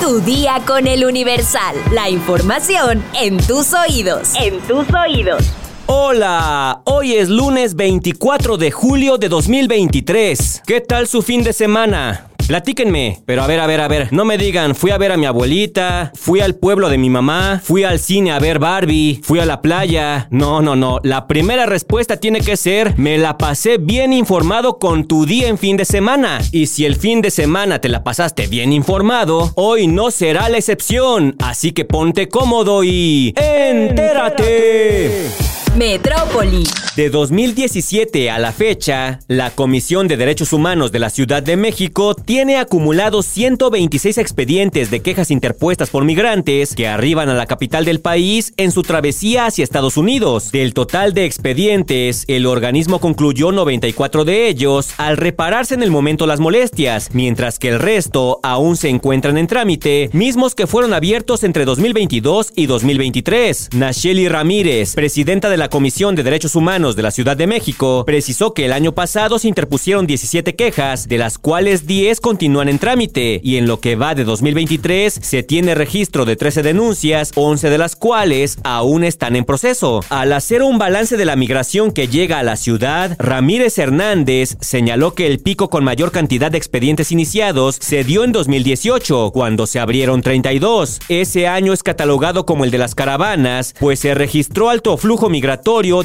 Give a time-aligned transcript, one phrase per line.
[0.00, 1.76] Tu día con el Universal.
[1.92, 4.32] La información en tus oídos.
[4.34, 5.44] En tus oídos.
[5.86, 10.62] Hola, hoy es lunes 24 de julio de 2023.
[10.66, 12.28] ¿Qué tal su fin de semana?
[12.46, 13.22] Platíquenme.
[13.24, 14.12] Pero a ver, a ver, a ver.
[14.12, 17.60] No me digan, fui a ver a mi abuelita, fui al pueblo de mi mamá,
[17.62, 20.28] fui al cine a ver Barbie, fui a la playa.
[20.30, 21.00] No, no, no.
[21.02, 25.58] La primera respuesta tiene que ser, me la pasé bien informado con tu día en
[25.58, 26.40] fin de semana.
[26.52, 30.58] Y si el fin de semana te la pasaste bien informado, hoy no será la
[30.58, 31.36] excepción.
[31.42, 33.34] Así que ponte cómodo y...
[33.36, 35.30] ¡Entérate!
[35.76, 36.64] Metrópoli.
[36.94, 42.14] De 2017 a la fecha, la Comisión de Derechos Humanos de la Ciudad de México
[42.14, 48.00] tiene acumulados 126 expedientes de quejas interpuestas por migrantes que arriban a la capital del
[48.00, 50.52] país en su travesía hacia Estados Unidos.
[50.52, 56.28] Del total de expedientes, el organismo concluyó 94 de ellos al repararse en el momento
[56.28, 61.42] las molestias, mientras que el resto aún se encuentran en trámite, mismos que fueron abiertos
[61.42, 63.70] entre 2022 y 2023.
[63.72, 68.54] Nacheli Ramírez, presidenta de la Comisión de Derechos Humanos de la Ciudad de México, precisó
[68.54, 73.40] que el año pasado se interpusieron 17 quejas, de las cuales 10 continúan en trámite,
[73.42, 77.78] y en lo que va de 2023 se tiene registro de 13 denuncias, 11 de
[77.78, 80.00] las cuales aún están en proceso.
[80.08, 85.14] Al hacer un balance de la migración que llega a la ciudad, Ramírez Hernández señaló
[85.14, 89.80] que el pico con mayor cantidad de expedientes iniciados se dio en 2018, cuando se
[89.80, 91.00] abrieron 32.
[91.08, 95.53] Ese año es catalogado como el de las caravanas, pues se registró alto flujo migratorio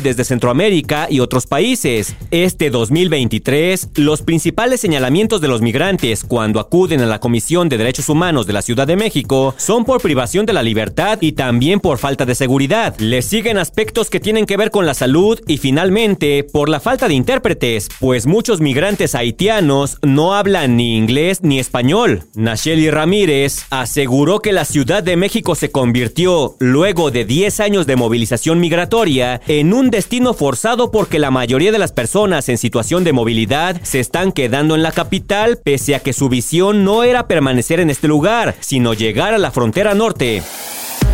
[0.01, 2.15] desde Centroamérica y otros países.
[2.31, 8.09] Este 2023, los principales señalamientos de los migrantes cuando acuden a la Comisión de Derechos
[8.09, 11.97] Humanos de la Ciudad de México son por privación de la libertad y también por
[11.97, 12.97] falta de seguridad.
[12.99, 17.07] Les siguen aspectos que tienen que ver con la salud y finalmente por la falta
[17.07, 22.23] de intérpretes, pues muchos migrantes haitianos no hablan ni inglés ni español.
[22.35, 27.95] Nacheli Ramírez aseguró que la Ciudad de México se convirtió, luego de 10 años de
[27.95, 33.13] movilización migratoria, en un destino forzado porque la mayoría de las personas en situación de
[33.13, 37.79] movilidad se están quedando en la capital pese a que su visión no era permanecer
[37.79, 40.43] en este lugar, sino llegar a la frontera norte.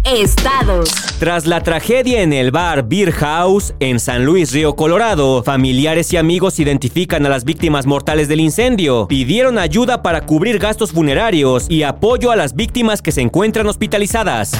[0.06, 0.92] Estados.
[1.20, 6.18] Tras la tragedia en el bar Beer House en San Luis Río Colorado, familiares y
[6.18, 11.82] amigos identifican a las víctimas mortales del incendio, pidieron ayuda para cubrir gastos funerarios y
[11.82, 14.52] apoyo a las víctimas que se encuentran hospitalizadas.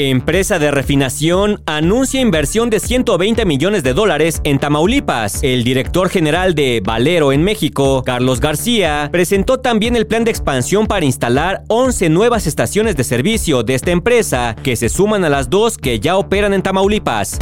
[0.00, 5.42] Empresa de refinación anuncia inversión de 120 millones de dólares en Tamaulipas.
[5.42, 10.86] El director general de Valero en México, Carlos García, presentó también el plan de expansión
[10.86, 15.50] para instalar 11 nuevas estaciones de servicio de esta empresa que se suman a las
[15.50, 17.36] dos que ya operan en Tamaulipas.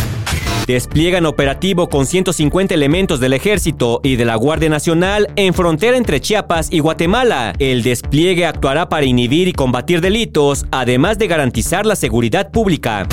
[0.66, 6.20] Despliegan operativo con 150 elementos del ejército y de la Guardia Nacional en frontera entre
[6.20, 7.52] Chiapas y Guatemala.
[7.60, 13.06] El despliegue actuará para inhibir y combatir delitos, además de garantizar la seguridad pública.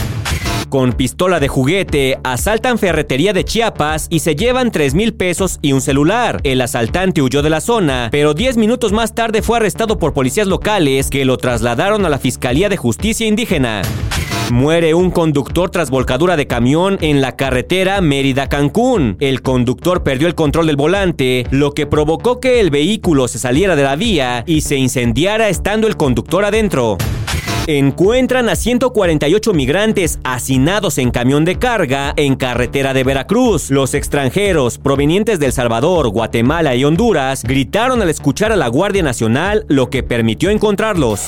[0.69, 5.73] Con pistola de juguete, asaltan ferretería de Chiapas y se llevan 3 mil pesos y
[5.73, 6.41] un celular.
[6.43, 10.47] El asaltante huyó de la zona, pero 10 minutos más tarde fue arrestado por policías
[10.47, 13.83] locales que lo trasladaron a la Fiscalía de Justicia Indígena.
[14.51, 19.17] Muere un conductor tras volcadura de camión en la carretera Mérida-Cancún.
[19.19, 23.75] El conductor perdió el control del volante, lo que provocó que el vehículo se saliera
[23.75, 26.97] de la vía y se incendiara estando el conductor adentro.
[27.65, 33.71] Encuentran a 148 migrantes hacinados en camión de carga en carretera de Veracruz.
[33.71, 39.01] Los extranjeros provenientes de El Salvador, Guatemala y Honduras gritaron al escuchar a la Guardia
[39.01, 41.21] Nacional, lo que permitió encontrarlos.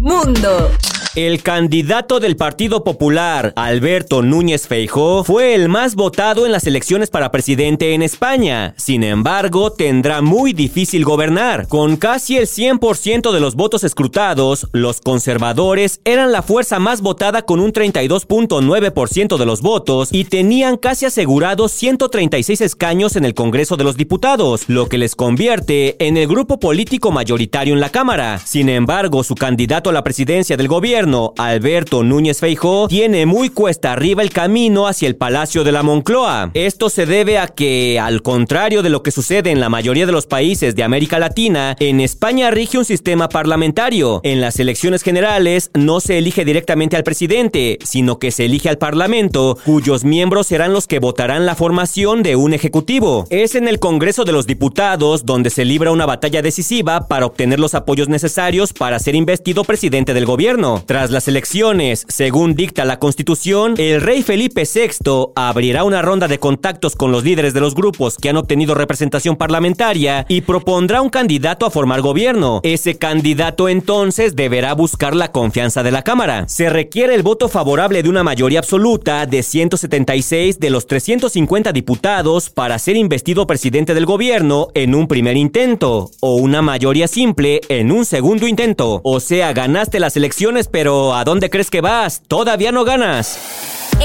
[0.00, 0.68] Mundo.
[1.14, 7.10] El candidato del Partido Popular, Alberto Núñez Feijó, fue el más votado en las elecciones
[7.10, 8.72] para presidente en España.
[8.78, 11.68] Sin embargo, tendrá muy difícil gobernar.
[11.68, 17.42] Con casi el 100% de los votos escrutados, los conservadores eran la fuerza más votada
[17.42, 23.76] con un 32.9% de los votos y tenían casi asegurados 136 escaños en el Congreso
[23.76, 28.38] de los Diputados, lo que les convierte en el grupo político mayoritario en la Cámara.
[28.38, 31.01] Sin embargo, su candidato a la presidencia del gobierno
[31.36, 36.52] Alberto Núñez Feijó, tiene muy cuesta arriba el camino hacia el Palacio de la Moncloa.
[36.54, 40.12] Esto se debe a que, al contrario de lo que sucede en la mayoría de
[40.12, 44.20] los países de América Latina, en España rige un sistema parlamentario.
[44.22, 48.78] En las elecciones generales no se elige directamente al presidente, sino que se elige al
[48.78, 53.26] Parlamento, cuyos miembros serán los que votarán la formación de un ejecutivo.
[53.30, 57.58] Es en el Congreso de los Diputados donde se libra una batalla decisiva para obtener
[57.58, 60.84] los apoyos necesarios para ser investido presidente del gobierno.
[60.92, 66.38] Tras las elecciones, según dicta la Constitución, el rey Felipe VI abrirá una ronda de
[66.38, 71.08] contactos con los líderes de los grupos que han obtenido representación parlamentaria y propondrá un
[71.08, 72.60] candidato a formar gobierno.
[72.62, 76.46] Ese candidato entonces deberá buscar la confianza de la Cámara.
[76.46, 82.50] Se requiere el voto favorable de una mayoría absoluta de 176 de los 350 diputados
[82.50, 87.92] para ser investido presidente del gobierno en un primer intento o una mayoría simple en
[87.92, 89.00] un segundo intento.
[89.04, 92.22] O sea, ganaste las elecciones, pero ¿a dónde crees que vas?
[92.26, 93.38] Todavía no ganas.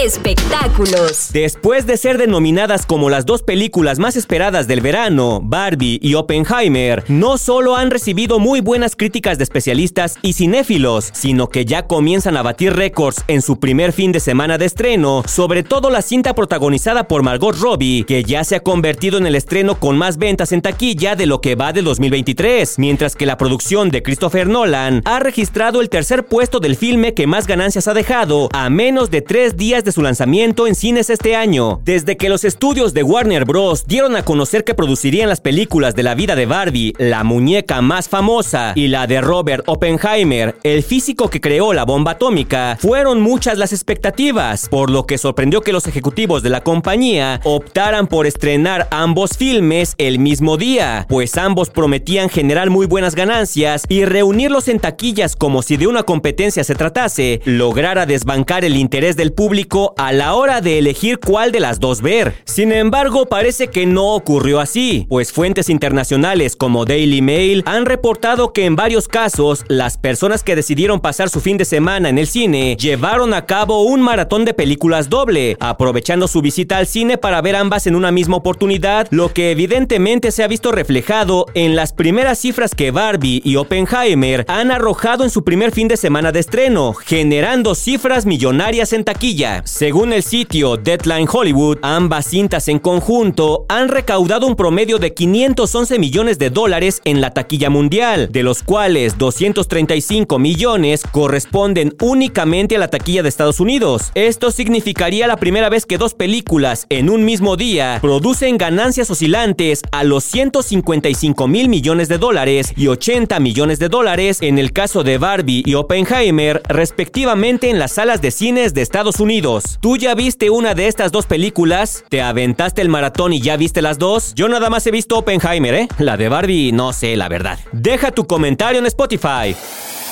[0.04, 1.32] Espectáculos.
[1.34, 7.04] Después de ser denominadas como las dos películas más esperadas del verano, Barbie y Oppenheimer,
[7.08, 12.38] no solo han recibido muy buenas críticas de especialistas y cinéfilos, sino que ya comienzan
[12.38, 16.36] a batir récords en su primer fin de semana de estreno, sobre todo la cinta
[16.36, 20.52] protagonizada por Margot Robbie, que ya se ha convertido en el estreno con más ventas
[20.52, 25.02] en taquilla de lo que va de 2023, mientras que la producción de Christopher Nolan
[25.06, 29.24] ha registrado el tercer puesto del filme que más ganancias ha dejado a menos de
[29.24, 31.82] tres días de su lanzamiento en cines este año.
[31.84, 33.86] Desde que los estudios de Warner Bros.
[33.86, 38.10] dieron a conocer que producirían las películas de la vida de Barbie, la muñeca más
[38.10, 43.58] famosa, y la de Robert Oppenheimer, el físico que creó la bomba atómica, fueron muchas
[43.58, 48.88] las expectativas, por lo que sorprendió que los ejecutivos de la compañía optaran por estrenar
[48.92, 54.80] ambos filmes el mismo día, pues ambos prometían generar muy buenas ganancias y reunirlos en
[54.80, 59.67] taquillas como si de una competencia se tratase, lograra desbancar el interés del público
[59.98, 62.36] a la hora de elegir cuál de las dos ver.
[62.46, 68.54] Sin embargo, parece que no ocurrió así, pues fuentes internacionales como Daily Mail han reportado
[68.54, 72.28] que en varios casos las personas que decidieron pasar su fin de semana en el
[72.28, 77.42] cine llevaron a cabo un maratón de películas doble, aprovechando su visita al cine para
[77.42, 81.94] ver ambas en una misma oportunidad, lo que evidentemente se ha visto reflejado en las
[81.94, 86.40] primeras cifras que Barbie y Oppenheimer han arrojado en su primer fin de semana de
[86.40, 89.57] estreno, generando cifras millonarias en taquilla.
[89.66, 96.00] Según el sitio Deadline Hollywood, ambas cintas en conjunto han recaudado un promedio de 511
[96.00, 102.80] millones de dólares en la taquilla mundial, de los cuales 235 millones corresponden únicamente a
[102.80, 104.12] la taquilla de Estados Unidos.
[104.16, 109.82] Esto significaría la primera vez que dos películas en un mismo día producen ganancias oscilantes
[109.92, 115.04] a los 155 mil millones de dólares y 80 millones de dólares en el caso
[115.04, 119.47] de Barbie y Oppenheimer, respectivamente en las salas de cines de Estados Unidos.
[119.80, 122.04] ¿Tú ya viste una de estas dos películas?
[122.10, 124.34] ¿Te aventaste el maratón y ya viste las dos?
[124.36, 125.88] Yo nada más he visto Oppenheimer, ¿eh?
[126.00, 127.58] La de Barbie, no sé, la verdad.
[127.72, 129.56] Deja tu comentario en Spotify.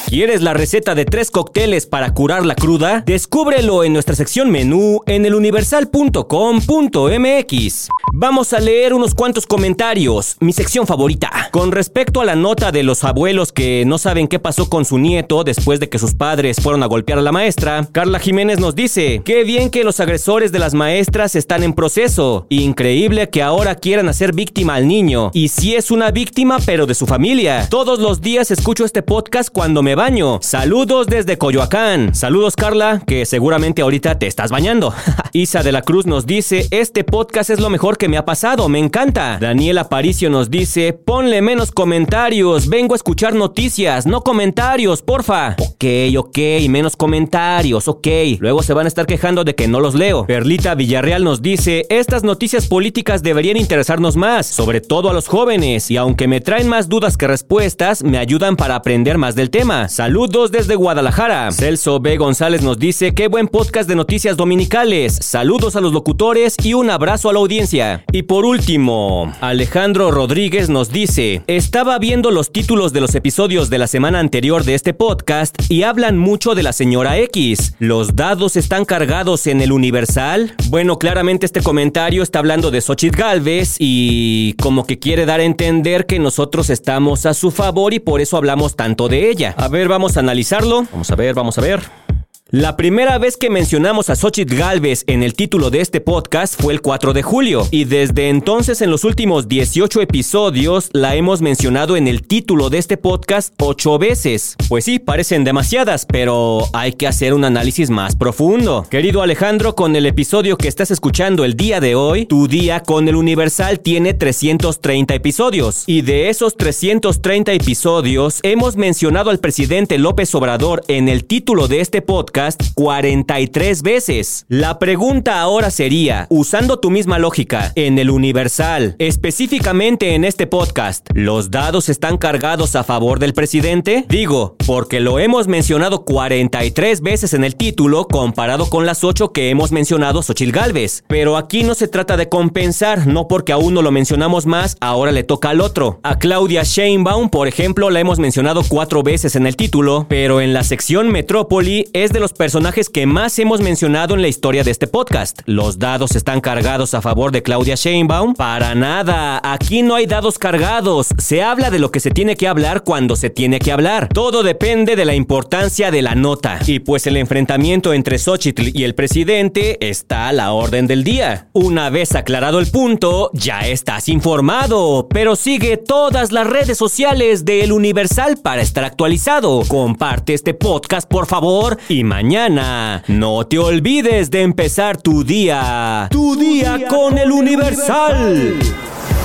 [0.08, 3.02] ¿Quieres la receta de tres cócteles para curar la cruda?
[3.08, 7.90] Descúbrelo en nuestra sección menú en eluniversal.com.mx.
[8.14, 11.50] Vamos a leer unos cuantos comentarios, mi sección favorita.
[11.52, 15.00] Con respecto a la nota de los abuelos que no saben qué pasó con su
[15.00, 18.76] nieto después de que sus padres fueron a golpear a la maestra, Carla Jiménez nos
[18.76, 22.46] dice, qué bien que los agresores de las maestras están en proceso.
[22.50, 25.32] Increíble que ahora quieran hacer víctima al niño.
[25.34, 27.68] Y si es una víctima, pero de su familia.
[27.70, 30.40] Todos los días escucho este podcast cuando me baño.
[30.42, 32.14] Saludos desde Coyoacán.
[32.14, 34.94] Saludos Carla, que seguramente ahorita te estás bañando.
[35.34, 38.70] Isa de la Cruz nos dice, este podcast es lo mejor que me ha pasado,
[38.70, 39.38] me encanta.
[39.40, 45.56] Daniela Aparicio nos dice, ponle menos comentarios, vengo a escuchar noticias, no comentarios, porfa.
[45.60, 45.86] Ok,
[46.18, 46.38] ok,
[46.70, 48.08] menos comentarios, ok.
[48.40, 50.26] Luego se van a estar quejando de que no los leo.
[50.26, 55.90] Perlita Villarreal nos dice, estas noticias políticas deberían interesarnos más, sobre todo a los jóvenes,
[55.92, 59.85] y aunque me traen más dudas que respuestas, me ayudan para aprender más del tema.
[59.90, 61.52] Saludos desde Guadalajara.
[61.52, 62.18] Celso B.
[62.18, 65.18] González nos dice, qué buen podcast de noticias dominicales.
[65.22, 68.04] Saludos a los locutores y un abrazo a la audiencia.
[68.12, 73.78] Y por último, Alejandro Rodríguez nos dice, estaba viendo los títulos de los episodios de
[73.78, 77.76] la semana anterior de este podcast y hablan mucho de la señora X.
[77.80, 80.54] ¿Los dados están cargados en el Universal?
[80.70, 85.44] Bueno, claramente este comentario está hablando de Xochitl Galvez y como que quiere dar a
[85.44, 89.54] entender que nosotros estamos a su favor y por eso hablamos tanto de ella.
[89.76, 90.88] Ver, vamos a analizarlo.
[90.92, 92.05] Vamos a ver, vamos a ver.
[92.52, 96.74] La primera vez que mencionamos a Xochitl Galvez en el título de este podcast fue
[96.74, 101.98] el 4 de julio, y desde entonces en los últimos 18 episodios la hemos mencionado
[101.98, 104.58] en el título de este podcast 8 veces.
[104.70, 108.86] Pues sí, parecen demasiadas, pero hay que hacer un análisis más profundo.
[108.92, 113.08] Querido Alejandro, con el episodio que estás escuchando el día de hoy, tu día con
[113.08, 120.36] el Universal tiene 330 episodios, y de esos 330 episodios hemos mencionado al presidente López
[120.36, 124.46] Obrador en el título de este podcast podcast 43 veces.
[124.50, 131.08] La pregunta ahora sería, usando tu misma lógica, en el Universal, específicamente en este podcast,
[131.14, 134.04] ¿los dados están cargados a favor del presidente?
[134.10, 139.50] Digo, porque lo hemos mencionado 43 veces en el título comparado con las 8 que
[139.50, 141.06] hemos mencionado Xochil Galvez.
[141.08, 145.14] Pero aquí no se trata de compensar, no porque a uno lo mencionamos más, ahora
[145.14, 146.02] le toca al otro.
[146.04, 150.54] A Claudia Sheinbaum, por ejemplo, la hemos mencionado cuatro veces en el título, pero en
[150.54, 154.72] la sección Metrópoli es de los personajes que más hemos mencionado en la historia de
[154.72, 155.42] este podcast.
[155.46, 158.34] ¿Los dados están cargados a favor de Claudia Sheinbaum?
[158.34, 161.10] Para nada, aquí no hay dados cargados.
[161.20, 164.10] Se habla de lo que se tiene que hablar cuando se tiene que hablar.
[164.12, 166.58] Todo depende de la importancia de la nota.
[166.66, 171.50] Y pues el enfrentamiento entre Xochitl y el presidente está a la orden del día.
[171.54, 177.64] Una vez aclarado el punto, ya estás informado, pero sigue todas las redes sociales de
[177.64, 179.62] El Universal para estar actualizado.
[179.68, 186.08] Comparte este podcast, por favor, y mañana no te olvides de empezar tu día.
[186.10, 188.58] Tu día con El Universal.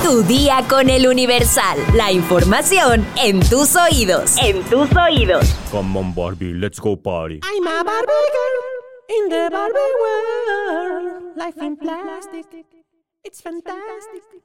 [0.03, 1.77] Tu día con el Universal.
[1.93, 4.35] La información en tus oídos.
[4.43, 5.55] En tus oídos.
[5.71, 7.35] Come on, Barbie, let's go party.
[7.35, 11.37] I'm a Barbie girl in the Barbie world.
[11.37, 12.45] Life in plastic.
[13.23, 14.40] It's fantastic.